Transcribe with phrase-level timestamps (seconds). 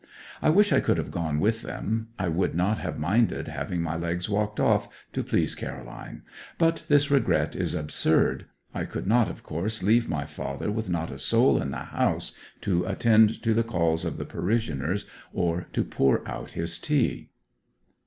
[0.41, 2.07] I wish I could have gone with them.
[2.17, 6.23] I would not have minded having my legs walked off to please Caroline.
[6.57, 11.11] But this regret is absurd: I could not, of course, leave my father with not
[11.11, 15.83] a soul in the house to attend to the calls of the parishioners or to
[15.83, 17.29] pour out his tea.